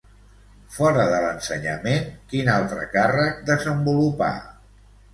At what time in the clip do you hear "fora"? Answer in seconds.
0.77-1.05